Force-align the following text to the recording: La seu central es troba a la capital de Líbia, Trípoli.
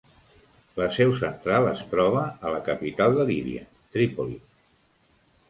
La 0.77 0.85
seu 0.95 1.11
central 1.19 1.67
es 1.73 1.83
troba 1.91 2.23
a 2.49 2.55
la 2.55 2.63
capital 2.71 3.19
de 3.19 3.27
Líbia, 3.33 3.69
Trípoli. 3.99 4.41